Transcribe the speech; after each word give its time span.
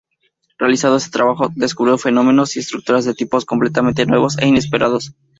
Realizando 0.57 0.97
este 0.97 1.11
trabajo 1.11 1.51
descubrió 1.55 1.95
fenómenos 1.99 2.55
y 2.55 2.59
estructuras 2.59 3.05
de 3.05 3.13
tipos 3.13 3.45
completamente 3.45 4.07
nuevos 4.07 4.35
e 4.39 4.47
inesperados. 4.47 5.13